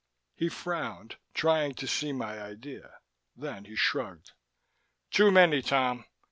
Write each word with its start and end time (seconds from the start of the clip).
He 0.35 0.49
frowned, 0.49 1.17
trying 1.35 1.75
to 1.75 1.85
see 1.85 2.11
my 2.11 2.41
idea. 2.41 3.01
Then 3.35 3.65
he 3.65 3.75
shrugged. 3.75 4.31
"Too 5.11 5.29
many, 5.29 5.61
Tom. 5.61 6.05